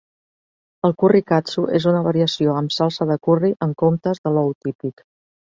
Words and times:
El 0.87 0.95
curri 1.01 1.19
Katsu 1.31 1.65
és 1.79 1.85
una 1.91 2.01
variació 2.09 2.55
amb 2.63 2.73
salsa 2.79 3.07
de 3.13 3.21
curri 3.29 3.55
en 3.67 3.77
comptes 3.85 4.25
de 4.27 4.37
l'ou 4.39 4.55
típic. 4.69 5.07